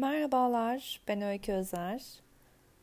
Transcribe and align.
Merhabalar, 0.00 1.00
ben 1.08 1.22
Öykü 1.22 1.52
Özer. 1.52 2.02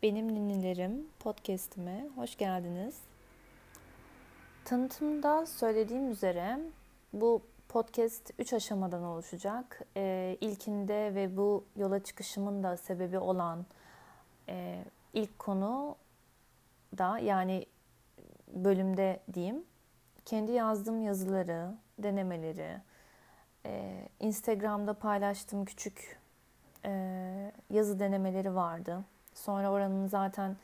Benim 0.03 0.33
Ninnilerim 0.33 1.07
podcast'ime 1.19 2.07
hoş 2.15 2.37
geldiniz. 2.37 2.95
Tanıtımda 4.65 5.45
söylediğim 5.45 6.11
üzere 6.11 6.59
bu 7.13 7.41
podcast 7.69 8.33
3 8.39 8.53
aşamadan 8.53 9.03
oluşacak. 9.03 9.81
Ee, 9.95 10.37
ilkinde 10.41 11.15
ve 11.15 11.37
bu 11.37 11.65
yola 11.75 12.03
çıkışımın 12.03 12.63
da 12.63 12.77
sebebi 12.77 13.19
olan 13.19 13.65
e, 14.49 14.83
ilk 15.13 15.39
konu 15.39 15.95
da 16.97 17.19
yani 17.19 17.65
bölümde 18.53 19.19
diyeyim 19.33 19.63
kendi 20.25 20.51
yazdığım 20.51 21.01
yazıları, 21.01 21.71
denemeleri, 21.99 22.81
e, 23.65 24.03
Instagram'da 24.19 24.93
paylaştığım 24.93 25.65
küçük 25.65 26.26
e, 26.85 27.51
yazı 27.69 27.99
denemeleri 27.99 28.55
vardı. 28.55 29.03
Sonra 29.33 29.71
oranın 29.71 30.07
zaten 30.07 30.55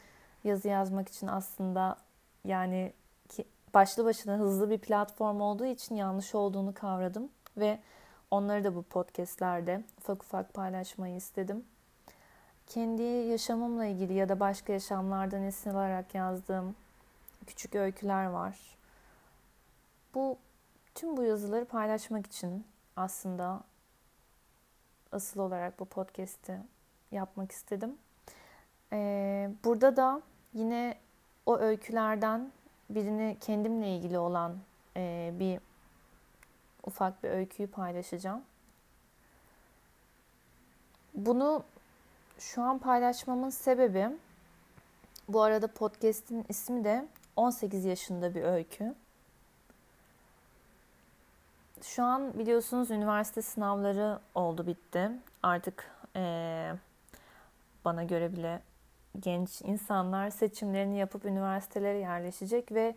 yazı 0.44 0.68
yazmak 0.68 1.10
için 1.10 1.28
aslında 1.28 1.98
yani 2.46 2.94
ki 3.30 3.46
başlı 3.74 4.06
başına 4.06 4.38
hızlı 4.38 4.70
bir 4.70 4.78
platform 4.78 5.42
olduğu 5.42 5.66
için 5.66 5.96
yanlış 5.96 6.36
olduğunu 6.36 6.74
kavradım 6.74 7.30
ve 7.58 7.80
onları 8.32 8.64
da 8.64 8.76
bu 8.76 8.84
podcastlerde 8.84 9.84
ufak 9.98 10.24
ufak 10.24 10.54
paylaşmayı 10.54 11.16
istedim. 11.16 11.66
Kendi 12.68 13.02
yaşamımla 13.02 13.86
ilgili 13.86 14.14
ya 14.14 14.30
da 14.30 14.40
başka 14.40 14.74
yaşamlardan 14.74 15.44
esin 15.44 15.70
alarak 15.70 16.16
yazdığım 16.16 16.76
küçük 17.48 17.76
öyküler 17.76 18.26
var. 18.26 18.78
Bu 20.16 20.38
tüm 20.96 21.18
bu 21.18 21.24
yazıları 21.24 21.66
paylaşmak 21.66 22.28
için 22.28 22.66
aslında 22.96 23.62
asıl 25.14 25.40
olarak 25.40 25.80
bu 25.80 25.86
podcast'i 25.86 26.58
yapmak 27.12 27.52
istedim. 27.52 27.98
Ee, 28.94 29.50
burada 29.64 29.96
da 29.96 30.22
yine 30.54 30.98
o 31.46 31.58
öykülerden 31.58 32.52
birini 32.90 33.38
kendimle 33.42 33.96
ilgili 33.96 34.18
olan 34.20 34.58
e, 34.98 35.34
bir 35.40 35.60
ufak 36.84 37.24
bir 37.24 37.30
öyküyü 37.30 37.70
paylaşacağım. 37.70 38.42
Bunu 41.14 41.64
şu 42.40 42.62
an 42.62 42.80
paylaşmamın 42.80 43.50
sebebi 43.50 44.10
bu 45.28 45.42
arada 45.42 45.68
podcast'in 45.68 46.46
ismi 46.50 46.84
de 46.84 47.08
18 47.36 47.86
yaşında 47.86 48.36
bir 48.36 48.44
öykü. 48.44 48.96
Şu 51.84 52.04
an 52.04 52.40
biliyorsunuz 52.40 52.92
üniversite 52.92 53.42
sınavları 53.42 54.20
oldu 54.36 54.68
bitti. 54.68 55.12
Artık 55.44 55.92
ee, 56.16 56.72
bana 57.86 58.04
göre 58.04 58.34
bile 58.34 58.62
genç 59.20 59.62
insanlar 59.62 60.30
seçimlerini 60.30 60.98
yapıp 60.98 61.26
üniversitelere 61.26 61.98
yerleşecek 61.98 62.72
ve 62.72 62.96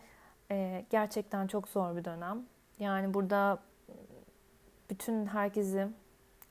e, 0.51 0.85
gerçekten 0.91 1.47
çok 1.47 1.69
zor 1.69 1.97
bir 1.97 2.05
dönem. 2.05 2.43
Yani 2.79 3.15
burada 3.15 3.59
bütün 4.91 5.27
herkesi 5.27 5.89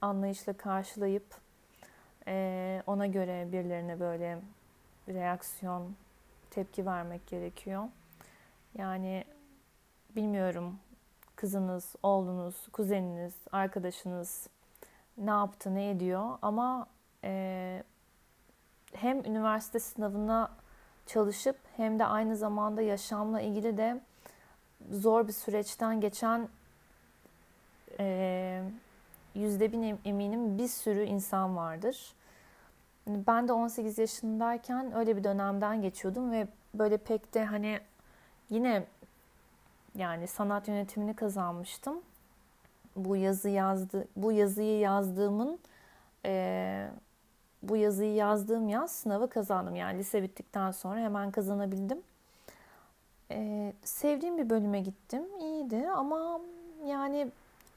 anlayışla 0.02 0.54
karşılayıp 0.54 1.26
e, 2.28 2.84
ona 2.88 3.08
göre 3.08 3.48
birilerine 3.52 4.00
böyle 4.00 4.40
reaksiyon, 5.10 5.96
tepki 6.52 6.86
vermek 6.86 7.28
gerekiyor. 7.28 7.84
Yani 8.78 9.26
bilmiyorum 10.16 10.80
kızınız, 11.36 11.96
oğlunuz, 12.04 12.68
kuzeniniz, 12.72 13.34
arkadaşınız 13.52 14.48
ne 15.18 15.30
yaptı, 15.30 15.76
ne 15.76 15.90
ediyor 15.90 16.38
ama 16.42 16.88
e, 17.24 17.84
hem 18.94 19.26
üniversite 19.26 19.80
sınavına 19.80 20.52
çalışıp 21.06 21.58
hem 21.78 22.00
de 22.00 22.06
aynı 22.06 22.38
zamanda 22.38 22.82
yaşamla 22.82 23.42
ilgili 23.42 23.78
de 23.78 24.02
zor 24.92 25.28
bir 25.28 25.34
süreçten 25.34 26.02
geçen 26.02 26.50
e, 28.00 28.64
yüzde 29.36 29.72
bin 29.72 30.00
eminim 30.06 30.58
bir 30.58 30.68
sürü 30.68 31.04
insan 31.04 31.56
vardır. 31.56 32.14
Ben 33.08 33.48
de 33.48 33.54
18 33.54 33.98
yaşındayken 33.98 34.96
öyle 34.96 35.18
bir 35.18 35.24
dönemden 35.24 35.82
geçiyordum 35.82 36.32
ve 36.32 36.48
böyle 36.74 36.98
pek 36.98 37.34
de 37.34 37.46
hani 37.46 37.80
yine 38.50 38.86
yani 39.96 40.28
sanat 40.28 40.68
yönetimini 40.68 41.16
kazanmıştım. 41.16 42.02
Bu 42.96 43.16
yazı 43.16 43.50
yazdı, 43.50 44.08
bu 44.16 44.32
yazıyı 44.32 44.80
yazdığımın 44.80 45.60
e, 46.26 46.88
bu 47.64 47.76
yazıyı 47.76 48.14
yazdığım 48.14 48.70
yaz 48.70 48.92
sınavı 48.92 49.30
kazandım. 49.30 49.76
Yani 49.76 50.00
lise 50.00 50.24
bittikten 50.24 50.72
sonra 50.72 51.00
hemen 51.00 51.32
kazanabildim. 51.32 52.02
E, 53.32 53.74
sevdiğim 53.84 54.38
bir 54.38 54.50
bölüme 54.50 54.80
gittim. 54.80 55.24
İyiydi 55.40 55.90
ama 55.90 56.42
yani 56.86 57.32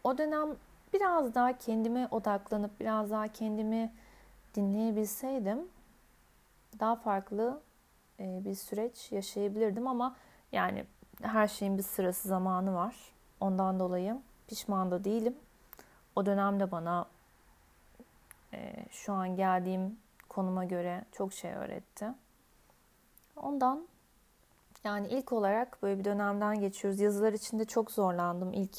o 0.04 0.18
dönem 0.18 0.48
biraz 0.92 1.34
daha 1.34 1.58
kendime 1.58 2.08
odaklanıp 2.10 2.80
biraz 2.80 3.10
daha 3.10 3.28
kendimi 3.28 3.92
dinleyebilseydim 4.54 5.58
daha 6.80 6.96
farklı 6.96 7.60
e, 8.20 8.40
bir 8.44 8.54
süreç 8.54 9.12
yaşayabilirdim 9.12 9.86
ama 9.86 10.16
yani 10.52 10.84
her 11.22 11.48
şeyin 11.48 11.78
bir 11.78 11.82
sırası 11.82 12.28
zamanı 12.28 12.74
var. 12.74 12.96
Ondan 13.40 13.80
dolayı 13.80 14.20
pişman 14.46 14.90
da 14.90 15.04
değilim. 15.04 15.36
O 16.16 16.26
dönemde 16.26 16.70
bana 16.70 17.06
e, 18.52 18.86
şu 18.90 19.12
an 19.12 19.36
geldiğim 19.36 19.98
konuma 20.28 20.64
göre 20.64 21.04
çok 21.12 21.32
şey 21.32 21.52
öğretti. 21.52 22.06
Ondan 23.36 23.88
yani 24.84 25.08
ilk 25.08 25.32
olarak 25.32 25.82
böyle 25.82 25.98
bir 25.98 26.04
dönemden 26.04 26.60
geçiyoruz. 26.60 27.00
Yazılar 27.00 27.32
içinde 27.32 27.64
çok 27.64 27.90
zorlandım 27.90 28.52
ilk 28.52 28.78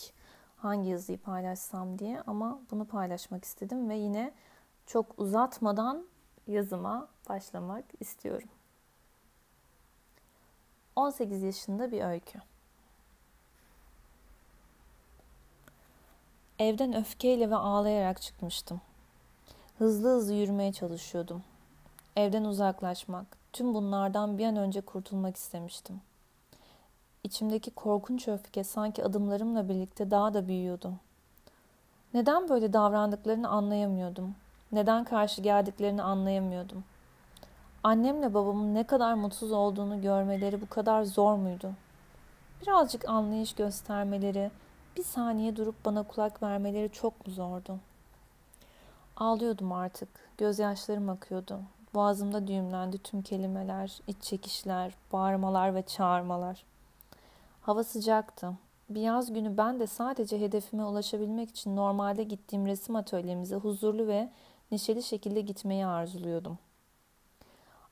hangi 0.58 0.90
yazıyı 0.90 1.18
paylaşsam 1.18 2.00
diye 2.00 2.22
ama 2.28 2.60
bunu 2.72 2.86
paylaşmak 2.86 3.46
istedim 3.46 3.90
ve 3.90 3.96
yine 3.96 4.32
çok 4.86 5.20
uzatmadan 5.20 6.06
yazıma 6.48 7.08
başlamak 7.30 7.86
istiyorum. 8.00 8.50
18 11.00 11.44
yaşında 11.44 11.92
bir 11.92 12.04
öykü. 12.04 12.40
Evden 16.60 16.96
öfkeyle 16.96 17.50
ve 17.50 17.56
ağlayarak 17.56 18.22
çıkmıştım. 18.22 18.82
Hızlı 19.78 20.10
hızlı 20.10 20.34
yürümeye 20.34 20.74
çalışıyordum. 20.74 21.44
Evden 22.16 22.44
uzaklaşmak, 22.44 23.26
tüm 23.54 23.74
bunlardan 23.74 24.38
bir 24.38 24.46
an 24.46 24.56
önce 24.56 24.82
kurtulmak 24.82 25.36
istemiştim. 25.38 26.02
İçimdeki 27.24 27.72
korkunç 27.72 28.28
öfke 28.28 28.64
sanki 28.64 29.04
adımlarımla 29.04 29.70
birlikte 29.70 30.12
daha 30.12 30.34
da 30.34 30.48
büyüyordu. 30.48 30.94
Neden 32.14 32.50
böyle 32.50 32.74
davrandıklarını 32.74 33.50
anlayamıyordum. 33.50 34.36
Neden 34.72 35.04
karşı 35.04 35.42
geldiklerini 35.42 36.04
anlayamıyordum. 36.04 36.84
Annemle 37.84 38.34
babamın 38.34 38.76
ne 38.76 38.84
kadar 38.84 39.14
mutsuz 39.14 39.52
olduğunu 39.52 40.02
görmeleri 40.02 40.62
bu 40.62 40.70
kadar 40.70 41.04
zor 41.04 41.36
muydu? 41.36 41.72
Birazcık 42.62 43.10
anlayış 43.10 43.54
göstermeleri, 43.54 44.52
bir 44.98 45.04
saniye 45.04 45.56
durup 45.56 45.86
bana 45.86 46.04
kulak 46.04 46.44
vermeleri 46.44 46.92
çok 46.92 47.28
mu 47.28 47.34
zordu? 47.34 47.80
Ağlıyordum 49.18 49.72
artık. 49.72 50.10
Gözyaşlarım 50.38 51.10
akıyordu. 51.10 51.60
Boğazımda 51.94 52.48
düğümlendi 52.48 52.98
tüm 52.98 53.22
kelimeler, 53.22 54.00
iç 54.08 54.22
çekişler, 54.22 54.94
bağırmalar 55.14 55.76
ve 55.76 55.82
çağırmalar. 55.82 56.64
Hava 57.62 57.84
sıcaktı. 57.84 58.54
Bir 58.90 59.02
yaz 59.02 59.34
günü 59.34 59.58
ben 59.58 59.80
de 59.80 59.88
sadece 59.88 60.42
hedefime 60.42 60.86
ulaşabilmek 60.86 61.50
için 61.50 61.76
normalde 61.76 62.24
gittiğim 62.24 62.66
resim 62.66 62.96
atölyemize 62.96 63.56
huzurlu 63.56 64.08
ve 64.08 64.30
neşeli 64.72 65.04
şekilde 65.04 65.42
gitmeyi 65.42 65.86
arzuluyordum. 65.86 66.58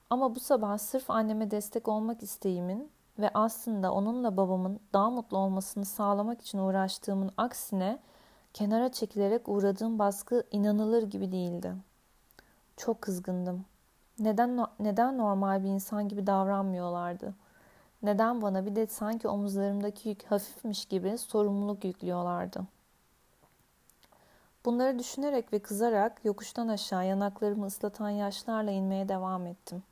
Ama 0.10 0.36
bu 0.36 0.40
sabah 0.40 0.78
sırf 0.78 1.10
anneme 1.10 1.52
destek 1.52 1.88
olmak 1.88 2.24
isteğimin 2.24 2.92
ve 3.20 3.30
aslında 3.34 3.92
onunla 3.94 4.38
babamın 4.38 4.80
daha 4.94 5.10
mutlu 5.10 5.38
olmasını 5.38 5.86
sağlamak 5.86 6.42
için 6.42 6.58
uğraştığımın 6.58 7.32
aksine 7.38 8.00
kenara 8.54 8.92
çekilerek 8.92 9.50
uğradığım 9.50 10.00
baskı 10.00 10.44
inanılır 10.52 11.04
gibi 11.04 11.32
değildi. 11.32 11.74
Çok 12.78 13.02
kızgındım. 13.02 13.66
Neden 14.20 14.66
neden 14.80 15.18
normal 15.18 15.64
bir 15.64 15.70
insan 15.70 16.08
gibi 16.08 16.28
davranmıyorlardı? 16.28 17.36
Neden 18.04 18.42
bana 18.42 18.66
bir 18.66 18.76
de 18.76 18.88
sanki 18.88 19.28
omuzlarımdaki 19.28 20.10
yük 20.10 20.24
hafifmiş 20.24 20.86
gibi 20.86 21.18
sorumluluk 21.18 21.84
yüklüyorlardı? 21.84 22.64
Bunları 24.66 25.00
düşünerek 25.00 25.54
ve 25.54 25.60
kızarak 25.60 26.26
yokuştan 26.26 26.68
aşağı 26.68 27.08
yanaklarımı 27.08 27.66
ıslatan 27.66 28.10
yaşlarla 28.10 28.72
inmeye 28.72 29.10
devam 29.10 29.48
ettim. 29.48 29.84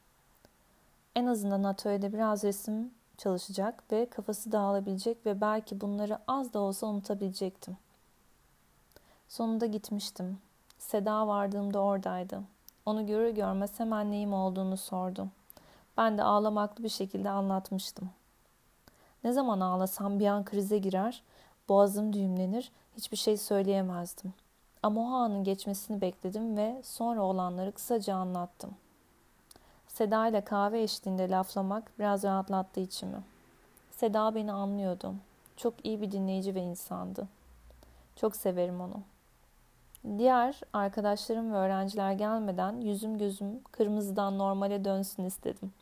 En 1.15 1.25
azından 1.25 1.63
atölyede 1.63 2.13
biraz 2.13 2.43
resim 2.43 2.91
çalışacak 3.17 3.83
ve 3.91 4.09
kafası 4.09 4.51
dağılabilecek 4.51 5.25
ve 5.25 5.41
belki 5.41 5.81
bunları 5.81 6.19
az 6.27 6.53
da 6.53 6.59
olsa 6.59 6.87
unutabilecektim. 6.87 7.77
Sonunda 9.27 9.65
gitmiştim. 9.65 10.37
Seda 10.79 11.27
vardığımda 11.27 11.79
oradaydı. 11.79 12.41
Onu 12.85 13.05
görür 13.05 13.29
görmez 13.29 13.79
hemen 13.79 14.11
neyim 14.11 14.33
olduğunu 14.33 14.77
sordu. 14.77 15.27
Ben 15.97 16.17
de 16.17 16.23
ağlamaklı 16.23 16.83
bir 16.83 16.89
şekilde 16.89 17.29
anlatmıştım. 17.29 18.09
Ne 19.23 19.33
zaman 19.33 19.59
ağlasam 19.59 20.19
bir 20.19 20.27
an 20.27 20.45
krize 20.45 20.77
girer, 20.77 21.23
boğazım 21.69 22.13
düğümlenir, 22.13 22.71
hiçbir 22.97 23.17
şey 23.17 23.37
söyleyemezdim. 23.37 24.33
Ama 24.83 25.01
o 25.01 25.13
anın 25.13 25.43
geçmesini 25.43 26.01
bekledim 26.01 26.57
ve 26.57 26.81
sonra 26.83 27.21
olanları 27.21 27.71
kısaca 27.71 28.15
anlattım. 28.15 28.75
Seda 29.97 30.27
ile 30.27 30.41
kahve 30.41 30.81
eşliğinde 30.81 31.29
laflamak 31.29 31.91
biraz 31.99 32.23
rahatlattı 32.23 32.79
içimi. 32.79 33.17
Seda 33.91 34.35
beni 34.35 34.51
anlıyordu. 34.51 35.15
Çok 35.57 35.85
iyi 35.85 36.01
bir 36.01 36.11
dinleyici 36.11 36.55
ve 36.55 36.61
insandı. 36.61 37.27
Çok 38.15 38.35
severim 38.35 38.81
onu. 38.81 39.01
Diğer 40.17 40.61
arkadaşlarım 40.73 41.53
ve 41.53 41.57
öğrenciler 41.57 42.11
gelmeden 42.11 42.81
yüzüm 42.81 43.17
gözüm 43.17 43.63
kırmızıdan 43.63 44.37
normale 44.37 44.85
dönsün 44.85 45.23
istedim. 45.23 45.73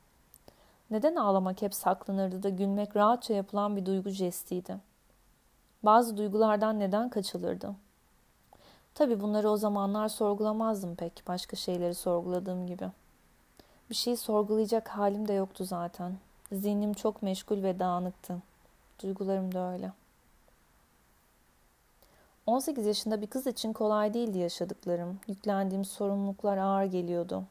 Neden 0.92 1.16
ağlamak 1.16 1.62
hep 1.62 1.74
saklanırdı 1.74 2.44
da 2.44 2.50
gülmek 2.50 2.96
rahatça 2.96 3.34
yapılan 3.34 3.76
bir 3.76 3.86
duygu 3.86 4.10
jestiydi. 4.10 4.78
Bazı 5.84 6.18
duygulardan 6.18 6.80
neden 6.80 7.10
kaçılırdı? 7.10 7.76
Tabii 8.96 9.22
bunları 9.22 9.50
o 9.50 9.58
zamanlar 9.58 10.08
sorgulamazdım 10.08 10.96
pek 10.96 11.24
başka 11.28 11.56
şeyleri 11.56 11.96
sorguladığım 11.96 12.68
gibi. 12.68 12.90
Bir 13.94 13.98
şeyi 13.98 14.18
sorgulayacak 14.18 14.90
halim 14.90 15.28
de 15.28 15.34
yoktu 15.34 15.66
zaten. 15.66 16.14
Zihnim 16.52 16.94
çok 16.94 17.24
meşgul 17.24 17.64
ve 17.64 17.80
dağınıktı. 17.80 18.38
Duygularım 19.04 19.54
da 19.54 19.74
öyle. 19.74 19.92
18 22.46 22.86
yaşında 22.86 23.22
bir 23.22 23.28
kız 23.28 23.48
için 23.48 23.74
kolay 23.74 24.14
değildi 24.14 24.38
yaşadıklarım. 24.38 25.20
Yüklendiğim 25.28 25.86
sorumluluklar 25.86 26.58
ağır 26.58 26.84
geliyordu. 26.84 27.44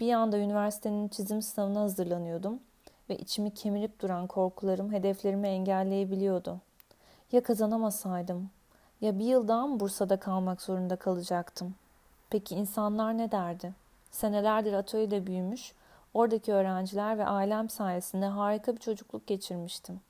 Bir 0.00 0.06
yanda 0.06 0.38
üniversitenin 0.38 1.08
çizim 1.08 1.42
sınavına 1.42 1.80
hazırlanıyordum 1.80 2.60
ve 3.10 3.18
içimi 3.18 3.54
kemirip 3.54 4.00
duran 4.00 4.26
korkularım 4.26 4.92
hedeflerimi 4.92 5.48
engelleyebiliyordu. 5.48 6.58
Ya 7.32 7.42
kazanamasaydım? 7.42 8.50
Ya 9.00 9.18
bir 9.18 9.24
yıl 9.24 9.48
daha 9.48 9.66
mı 9.66 9.80
Bursa'da 9.80 10.16
kalmak 10.16 10.62
zorunda 10.62 10.96
kalacaktım? 10.96 11.74
Peki 12.30 12.54
insanlar 12.54 13.18
ne 13.18 13.30
derdi? 13.30 13.87
Senelerdir 14.10 14.72
atölyede 14.72 15.26
büyümüş, 15.26 15.74
oradaki 16.14 16.52
öğrenciler 16.52 17.18
ve 17.18 17.26
ailem 17.26 17.68
sayesinde 17.68 18.26
harika 18.26 18.74
bir 18.74 18.80
çocukluk 18.80 19.26
geçirmiştim. 19.26 20.00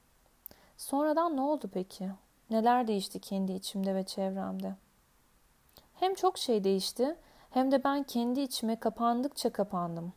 Sonradan 0.76 1.36
ne 1.36 1.40
oldu 1.40 1.70
peki? 1.74 2.10
Neler 2.50 2.88
değişti 2.88 3.20
kendi 3.20 3.52
içimde 3.52 3.94
ve 3.94 4.04
çevremde? 4.04 4.74
Hem 5.94 6.14
çok 6.14 6.38
şey 6.38 6.64
değişti 6.64 7.16
hem 7.50 7.72
de 7.72 7.84
ben 7.84 8.02
kendi 8.02 8.40
içime 8.40 8.76
kapandıkça 8.76 9.52
kapandım. 9.52 10.12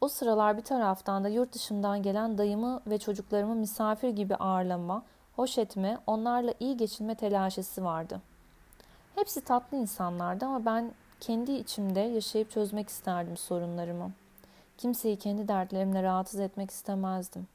O 0.00 0.08
sıralar 0.08 0.56
bir 0.56 0.62
taraftan 0.62 1.24
da 1.24 1.28
yurt 1.28 1.52
dışından 1.52 2.02
gelen 2.02 2.38
dayımı 2.38 2.80
ve 2.86 2.98
çocuklarımı 2.98 3.54
misafir 3.54 4.08
gibi 4.08 4.36
ağırlama, 4.36 5.02
hoş 5.36 5.58
etme, 5.58 5.98
onlarla 6.06 6.54
iyi 6.60 6.76
geçinme 6.76 7.14
telaşesi 7.14 7.84
vardı. 7.84 8.20
Hepsi 9.14 9.40
tatlı 9.40 9.76
insanlardı 9.76 10.46
ama 10.46 10.64
ben 10.64 10.92
kendi 11.22 11.52
içimde 11.52 12.00
yaşayıp 12.00 12.50
çözmek 12.50 12.88
isterdim 12.88 13.36
sorunlarımı. 13.36 14.12
Kimseyi 14.78 15.16
kendi 15.16 15.48
dertlerimle 15.48 16.02
rahatsız 16.02 16.40
etmek 16.40 16.70
istemezdim. 16.70 17.46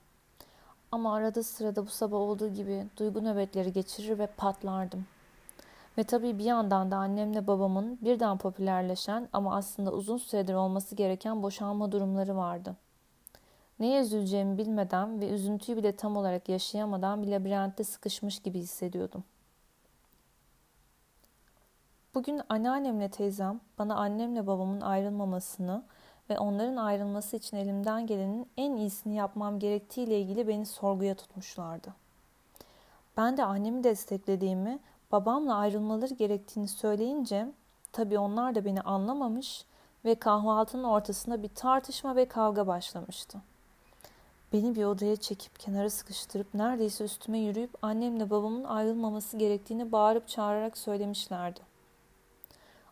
Ama 0.91 1.15
arada 1.15 1.43
sırada 1.43 1.85
bu 1.85 1.89
sabah 1.89 2.17
olduğu 2.17 2.53
gibi 2.53 2.87
duygu 2.97 3.23
nöbetleri 3.23 3.73
geçirir 3.73 4.19
ve 4.19 4.27
patlardım. 4.27 5.05
Ve 5.97 6.03
tabii 6.03 6.37
bir 6.37 6.43
yandan 6.43 6.91
da 6.91 6.95
annemle 6.95 7.47
babamın 7.47 7.99
birden 8.01 8.37
popülerleşen 8.37 9.29
ama 9.33 9.55
aslında 9.55 9.91
uzun 9.91 10.17
süredir 10.17 10.53
olması 10.53 10.95
gereken 10.95 11.43
boşanma 11.43 11.91
durumları 11.91 12.37
vardı. 12.37 12.75
Neye 13.79 14.01
üzüleceğimi 14.01 14.57
bilmeden 14.57 15.21
ve 15.21 15.29
üzüntüyü 15.29 15.77
bile 15.77 15.95
tam 15.95 16.17
olarak 16.17 16.49
yaşayamadan 16.49 17.23
bir 17.23 17.27
labirentte 17.27 17.83
sıkışmış 17.83 18.39
gibi 18.39 18.59
hissediyordum. 18.59 19.23
Bugün 22.17 22.41
anneannemle 22.49 23.09
teyzem 23.09 23.59
bana 23.79 23.95
annemle 23.95 24.47
babamın 24.47 24.81
ayrılmamasını 24.81 25.83
ve 26.29 26.39
onların 26.39 26.75
ayrılması 26.75 27.37
için 27.37 27.57
elimden 27.57 28.07
gelenin 28.07 28.47
en 28.57 28.75
iyisini 28.75 29.15
yapmam 29.15 29.59
gerektiğiyle 29.59 30.21
ilgili 30.21 30.47
beni 30.47 30.65
sorguya 30.65 31.15
tutmuşlardı. 31.15 31.93
Ben 33.17 33.37
de 33.37 33.43
annemi 33.43 33.83
desteklediğimi, 33.83 34.79
babamla 35.11 35.55
ayrılmaları 35.55 36.13
gerektiğini 36.13 36.67
söyleyince 36.67 37.47
tabii 37.91 38.19
onlar 38.19 38.55
da 38.55 38.65
beni 38.65 38.81
anlamamış 38.81 39.65
ve 40.05 40.15
kahvaltının 40.15 40.83
ortasında 40.83 41.43
bir 41.43 41.49
tartışma 41.49 42.15
ve 42.15 42.27
kavga 42.27 42.67
başlamıştı. 42.67 43.37
Beni 44.53 44.75
bir 44.75 44.85
odaya 44.85 45.15
çekip 45.15 45.59
kenara 45.59 45.89
sıkıştırıp 45.89 46.53
neredeyse 46.53 47.03
üstüme 47.03 47.39
yürüyüp 47.39 47.71
annemle 47.81 48.29
babamın 48.29 48.63
ayrılmaması 48.63 49.37
gerektiğini 49.37 49.91
bağırıp 49.91 50.27
çağırarak 50.27 50.77
söylemişlerdi. 50.77 51.66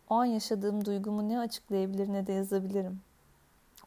O 0.10 0.16
an 0.16 0.26
yaşadığım 0.26 0.86
duygumu 0.86 1.30
ne 1.30 1.40
açıklayabilir 1.40 2.14
ne 2.14 2.28
de 2.28 2.34
yazabilirim. 2.34 3.02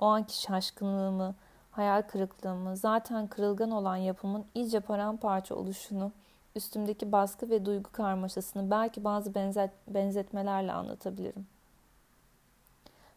O 0.01 0.07
anki 0.07 0.41
şaşkınlığımı, 0.41 1.35
hayal 1.71 2.03
kırıklığımı, 2.03 2.77
zaten 2.77 3.27
kırılgan 3.27 3.71
olan 3.71 3.97
yapımın 3.97 4.45
iyice 4.55 4.81
paramparça 4.81 5.55
oluşunu, 5.55 6.13
üstümdeki 6.57 7.13
baskı 7.13 7.51
ve 7.51 7.65
duygu 7.65 7.93
karmaşasını 7.93 8.71
belki 8.71 9.05
bazı 9.05 9.35
benzet, 9.35 9.71
benzetmelerle 9.89 10.73
anlatabilirim. 10.73 11.47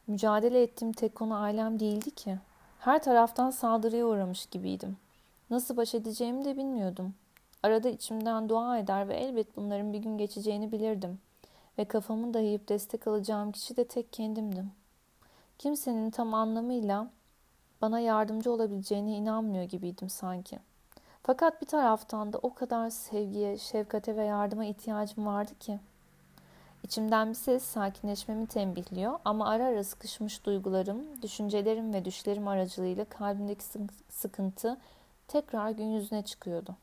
Mücadele 0.08 0.64
ettiğim 0.64 0.94
tek 0.94 1.16
konu 1.16 1.36
ailem 1.36 1.80
değildi 1.80 2.12
ki. 2.12 2.40
Her 2.80 3.04
taraftan 3.04 3.50
saldırıya 3.50 4.06
uğramış 4.06 4.46
gibiydim. 4.46 4.98
Nasıl 5.50 5.78
baş 5.78 5.96
edeceğimi 5.96 6.46
de 6.46 6.58
bilmiyordum. 6.58 7.14
Arada 7.64 7.90
içimden 7.90 8.50
dua 8.50 8.78
eder 8.78 9.08
ve 9.08 9.16
elbet 9.16 9.56
bunların 9.58 9.94
bir 9.94 10.00
gün 10.00 10.18
geçeceğini 10.18 10.72
bilirdim. 10.72 11.20
Ve 11.82 11.86
kafamı 11.86 12.34
dayayıp 12.34 12.70
destek 12.70 13.08
alacağım 13.08 13.52
kişi 13.52 13.78
de 13.78 13.88
tek 13.88 14.14
kendimdim. 14.14 14.72
Kimsenin 15.58 16.12
tam 16.12 16.34
anlamıyla 16.34 17.08
bana 17.82 18.00
yardımcı 18.00 18.52
olabileceğine 18.52 19.18
inanmıyor 19.18 19.64
gibiydim 19.64 20.10
sanki. 20.10 20.60
Fakat 21.24 21.62
bir 21.62 21.68
taraftan 21.68 22.34
da 22.34 22.38
o 22.38 22.54
kadar 22.54 22.90
sevgiye, 22.90 23.58
şefkate 23.58 24.16
ve 24.16 24.24
yardıma 24.24 24.66
ihtiyacım 24.66 25.26
vardı 25.26 25.52
ki. 25.60 25.80
İçimden 26.84 27.30
bir 27.30 27.36
ses 27.36 27.64
sakinleşmemi 27.64 28.48
tembihliyor 28.48 29.20
ama 29.26 29.50
ara 29.50 29.66
ara 29.66 29.84
sıkışmış 29.84 30.46
duygularım, 30.46 31.22
düşüncelerim 31.22 31.94
ve 31.94 32.06
düşlerim 32.06 32.48
aracılığıyla 32.48 33.06
kalbimdeki 33.06 33.64
sıkıntı 34.10 34.78
tekrar 35.28 35.70
gün 35.70 35.86
yüzüne 35.86 36.22
çıkıyordu. 36.22 36.76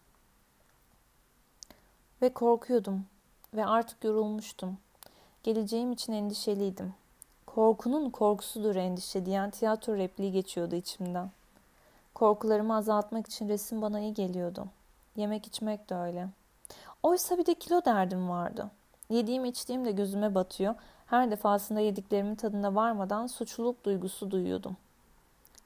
Ve 2.23 2.33
korkuyordum 2.33 3.07
ve 3.55 3.67
artık 3.67 4.05
yorulmuştum. 4.05 4.79
Geleceğim 5.49 5.93
için 5.93 6.13
endişeliydim. 6.13 6.95
Korkunun 7.47 8.11
korkusudur 8.11 8.77
endişe 8.77 9.27
diyen 9.27 9.51
tiyatro 9.51 9.97
repliği 9.97 10.33
geçiyordu 10.33 10.75
içimden. 10.75 11.31
Korkularımı 12.15 12.77
azaltmak 12.77 13.27
için 13.27 13.49
resim 13.49 13.83
bana 13.83 14.01
iyi 14.01 14.15
geliyordu. 14.15 14.67
Yemek 15.17 15.47
içmek 15.47 15.91
de 15.91 15.95
öyle. 15.95 16.29
Oysa 17.03 17.39
bir 17.39 17.47
de 17.47 17.55
kilo 17.55 17.85
derdim 17.85 18.29
vardı. 18.29 18.71
Yediğim 19.11 19.45
içtiğim 19.45 19.85
de 19.85 19.93
gözüme 19.93 20.35
batıyor. 20.35 20.75
Her 21.07 21.31
defasında 21.31 21.81
yediklerimin 21.81 22.35
tadına 22.35 22.75
varmadan 22.75 23.27
suçluluk 23.27 23.85
duygusu 23.85 24.31
duyuyordum. 24.31 24.77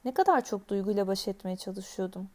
Ne 0.05 0.13
kadar 0.13 0.45
çok 0.45 0.67
duyguyla 0.67 1.07
baş 1.07 1.27
etmeye 1.27 1.55
çalışıyordum. 1.55 2.29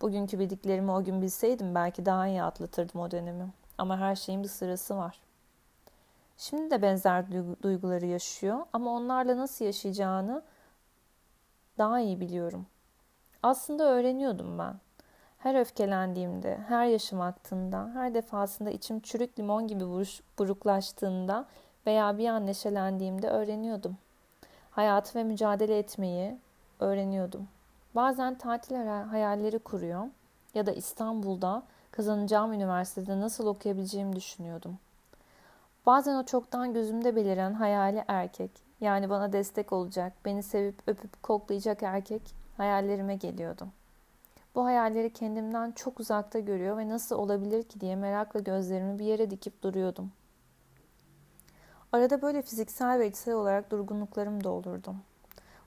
Bugünkü 0.00 0.38
bildiklerimi 0.38 0.90
o 0.90 1.04
gün 1.04 1.22
bilseydim 1.22 1.74
belki 1.74 2.06
daha 2.06 2.28
iyi 2.28 2.42
atlatırdım 2.42 3.00
o 3.00 3.10
dönemi. 3.10 3.48
Ama 3.78 3.98
her 3.98 4.16
şeyin 4.16 4.42
bir 4.42 4.48
sırası 4.48 4.96
var. 4.96 5.23
Şimdi 6.44 6.70
de 6.70 6.82
benzer 6.82 7.24
duyguları 7.62 8.06
yaşıyor 8.06 8.58
ama 8.72 8.90
onlarla 8.90 9.36
nasıl 9.36 9.64
yaşayacağını 9.64 10.42
daha 11.78 12.00
iyi 12.00 12.20
biliyorum. 12.20 12.66
Aslında 13.42 13.84
öğreniyordum 13.84 14.58
ben. 14.58 14.74
Her 15.38 15.60
öfkelendiğimde, 15.60 16.58
her 16.68 16.86
yaşım 16.86 17.20
aktığında, 17.20 17.90
her 17.94 18.14
defasında 18.14 18.70
içim 18.70 19.00
çürük 19.00 19.38
limon 19.38 19.68
gibi 19.68 19.84
buruklaştığında 20.38 21.46
veya 21.86 22.18
bir 22.18 22.28
an 22.28 22.46
neşelendiğimde 22.46 23.28
öğreniyordum. 23.28 23.96
Hayatı 24.70 25.18
ve 25.18 25.24
mücadele 25.24 25.78
etmeyi 25.78 26.38
öğreniyordum. 26.80 27.48
Bazen 27.94 28.38
tatil 28.38 28.76
hayalleri 28.86 29.58
kuruyor 29.58 30.04
ya 30.54 30.66
da 30.66 30.72
İstanbul'da 30.72 31.62
kazanacağım 31.90 32.52
üniversitede 32.52 33.20
nasıl 33.20 33.46
okuyabileceğimi 33.46 34.16
düşünüyordum. 34.16 34.78
Bazen 35.86 36.14
o 36.14 36.24
çoktan 36.24 36.74
gözümde 36.74 37.16
beliren 37.16 37.52
hayali 37.52 38.04
erkek, 38.08 38.50
yani 38.80 39.10
bana 39.10 39.32
destek 39.32 39.72
olacak, 39.72 40.12
beni 40.24 40.42
sevip 40.42 40.82
öpüp 40.86 41.22
koklayacak 41.22 41.82
erkek 41.82 42.34
hayallerime 42.56 43.16
geliyordu. 43.16 43.68
Bu 44.54 44.64
hayalleri 44.64 45.12
kendimden 45.12 45.72
çok 45.72 46.00
uzakta 46.00 46.38
görüyor 46.38 46.78
ve 46.78 46.88
nasıl 46.88 47.16
olabilir 47.16 47.62
ki 47.62 47.80
diye 47.80 47.96
merakla 47.96 48.40
gözlerimi 48.40 48.98
bir 48.98 49.04
yere 49.04 49.30
dikip 49.30 49.62
duruyordum. 49.62 50.12
Arada 51.92 52.22
böyle 52.22 52.42
fiziksel 52.42 52.98
ve 52.98 53.08
içsel 53.08 53.34
olarak 53.34 53.70
durgunluklarım 53.70 54.44
da 54.44 54.50
olurdu. 54.50 54.94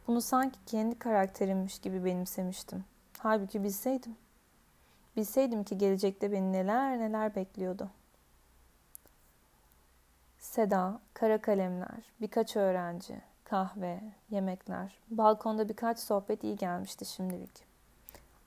Bunu 0.07 0.21
sanki 0.21 0.59
kendi 0.65 1.00
karakterimmiş 1.00 1.79
gibi 1.79 2.05
benimsemiştim. 2.05 2.83
Halbuki 3.17 3.63
bilseydim. 3.63 4.15
Bilseydim 5.15 5.63
ki 5.63 5.77
gelecekte 5.77 6.31
beni 6.31 6.53
neler 6.53 7.00
neler 7.00 7.36
bekliyordu. 7.36 7.89
Seda, 10.48 11.00
kara 11.13 11.42
kalemler, 11.42 12.13
birkaç 12.22 12.56
öğrenci, 12.56 13.22
kahve, 13.44 14.01
yemekler, 14.30 14.98
balkonda 15.10 15.70
birkaç 15.70 16.00
sohbet 16.00 16.44
iyi 16.44 16.56
gelmişti 16.56 17.06
şimdilik. 17.06 17.66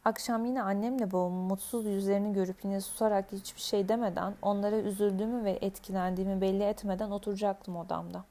Akşam 0.05 0.45
yine 0.45 0.63
annemle 0.63 1.13
babamın 1.13 1.45
mutsuz 1.45 1.87
yüzlerini 1.87 2.33
görüp 2.33 2.65
yine 2.65 2.81
susarak 2.81 3.33
hiçbir 3.33 3.61
şey 3.61 3.89
demeden, 3.89 4.35
onlara 4.43 4.77
üzüldüğümü 4.77 5.45
ve 5.45 5.59
etkilendiğimi 5.61 6.41
belli 6.41 6.63
etmeden 6.63 7.11
oturacaktım 7.11 7.77
odamda. 7.77 8.25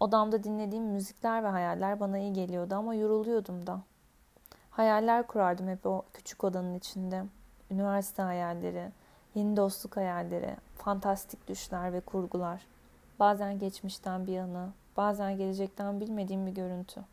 Odamda 0.00 0.44
dinlediğim 0.44 0.84
müzikler 0.84 1.44
ve 1.44 1.48
hayaller 1.48 2.00
bana 2.00 2.18
iyi 2.18 2.32
geliyordu 2.32 2.74
ama 2.74 2.94
yoruluyordum 2.94 3.66
da. 3.66 3.80
Hayaller 4.70 5.26
kurardım 5.26 5.68
hep 5.68 5.86
o 5.86 6.02
küçük 6.12 6.44
odanın 6.44 6.74
içinde. 6.74 7.24
Üniversite 7.70 8.22
hayalleri, 8.22 8.90
yeni 9.34 9.56
dostluk 9.56 9.96
hayalleri, 9.96 10.56
fantastik 10.76 11.48
düşler 11.48 11.92
ve 11.92 12.00
kurgular. 12.00 12.66
Bazen 13.20 13.58
geçmişten 13.58 14.26
bir 14.26 14.38
anı, 14.38 14.68
bazen 14.96 15.36
gelecekten 15.36 16.00
bilmediğim 16.00 16.46
bir 16.46 16.52
görüntü. 16.52 17.04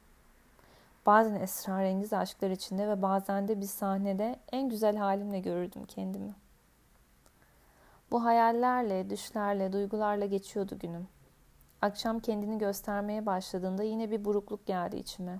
Bazen 1.05 1.35
esrarengiz 1.35 2.13
aşklar 2.13 2.49
içinde 2.49 2.87
ve 2.87 3.01
bazen 3.01 3.47
de 3.47 3.61
bir 3.61 3.65
sahnede 3.65 4.35
en 4.51 4.69
güzel 4.69 4.95
halimle 4.95 5.39
görürdüm 5.39 5.85
kendimi. 5.85 6.35
Bu 8.11 8.25
hayallerle, 8.25 9.09
düşlerle, 9.09 9.73
duygularla 9.73 10.25
geçiyordu 10.25 10.79
günüm. 10.79 11.07
Akşam 11.81 12.19
kendini 12.19 12.57
göstermeye 12.57 13.25
başladığında 13.25 13.83
yine 13.83 14.11
bir 14.11 14.25
burukluk 14.25 14.65
geldi 14.65 14.95
içime. 14.95 15.39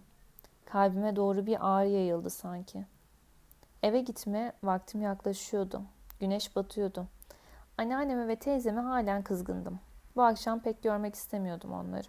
Kalbime 0.66 1.16
doğru 1.16 1.46
bir 1.46 1.58
ağrı 1.70 1.88
yayıldı 1.88 2.30
sanki. 2.30 2.86
Eve 3.84 4.02
gitme 4.02 4.54
vaktim 4.64 5.02
yaklaşıyordu. 5.02 5.82
Güneş 6.22 6.56
batıyordu. 6.56 7.08
Anneanneme 7.78 8.28
ve 8.28 8.36
teyzeme 8.36 8.82
halen 8.82 9.24
kızgındım. 9.24 9.80
Bu 10.16 10.24
akşam 10.24 10.60
pek 10.60 10.84
görmek 10.84 11.16
istemiyordum 11.16 11.74
onları. 11.74 12.08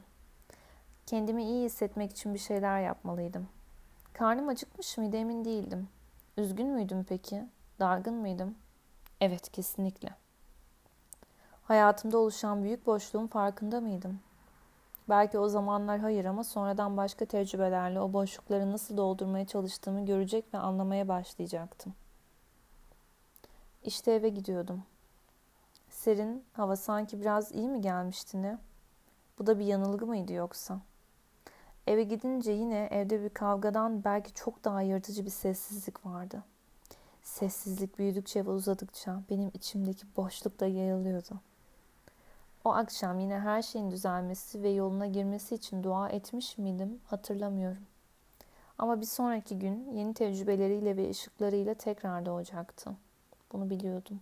Kendimi 1.07 1.45
iyi 1.45 1.65
hissetmek 1.65 2.11
için 2.11 2.35
bir 2.35 2.39
şeyler 2.39 2.81
yapmalıydım. 2.81 3.49
Karnım 4.13 4.49
acıkmış 4.49 4.99
mıydı 4.99 5.17
emin 5.17 5.45
değildim. 5.45 5.89
Üzgün 6.37 6.67
müydüm 6.67 7.05
peki? 7.05 7.49
Dargın 7.81 8.15
mıydım? 8.15 8.55
Evet 9.21 9.53
kesinlikle. 9.53 10.09
Hayatımda 11.63 12.19
oluşan 12.19 12.65
büyük 12.65 12.87
boşluğun 12.87 13.27
farkında 13.27 13.81
mıydım? 13.81 14.21
Belki 15.09 15.39
o 15.39 15.49
zamanlar 15.49 16.01
hayır 16.01 16.25
ama 16.25 16.45
sonradan 16.45 16.97
başka 16.97 17.25
tecrübelerle 17.25 18.01
o 18.01 18.13
boşlukları 18.13 18.73
nasıl 18.73 18.97
doldurmaya 18.97 19.47
çalıştığımı 19.47 20.07
görecek 20.07 20.55
ve 20.55 20.59
anlamaya 20.59 21.09
başlayacaktım. 21.09 21.95
İşte 23.85 24.13
eve 24.13 24.29
gidiyordum. 24.29 24.83
Serin 25.91 26.45
hava 26.53 26.77
sanki 26.77 27.21
biraz 27.21 27.53
iyi 27.53 27.69
mi 27.69 27.81
gelmişti 27.81 28.43
ne? 28.43 28.59
Bu 29.39 29.47
da 29.47 29.59
bir 29.59 29.65
yanılgı 29.65 30.07
mıydı 30.07 30.33
yoksa? 30.33 30.81
Eve 31.87 32.03
gidince 32.03 32.53
yine 32.53 32.89
evde 32.91 33.23
bir 33.23 33.29
kavgadan 33.29 34.05
belki 34.05 34.35
çok 34.35 34.65
daha 34.65 34.83
yırtıcı 34.83 35.25
bir 35.25 35.31
sessizlik 35.31 36.07
vardı. 36.07 36.45
Sessizlik 37.23 37.99
büyüdükçe 37.99 38.47
ve 38.47 38.51
uzadıkça 38.51 39.23
benim 39.31 39.51
içimdeki 39.55 40.07
boşluk 40.17 40.61
da 40.61 40.67
yayılıyordu. 40.67 41.41
O 42.65 42.71
akşam 42.71 43.19
yine 43.19 43.39
her 43.39 43.63
şeyin 43.63 43.91
düzelmesi 43.91 44.63
ve 44.63 44.71
yoluna 44.71 45.07
girmesi 45.07 45.55
için 45.55 45.83
dua 45.83 46.09
etmiş 46.09 46.59
miydim 46.59 47.01
hatırlamıyorum. 47.07 47.83
Ama 48.79 49.01
bir 49.01 49.07
sonraki 49.07 49.59
gün 49.59 49.93
yeni 49.93 50.15
tecrübeleriyle 50.15 50.97
ve 50.97 51.11
ışıklarıyla 51.11 51.75
tekrar 51.75 52.27
doğacaktı. 52.27 52.97
Bunu 53.53 53.71
biliyordum. 53.71 54.21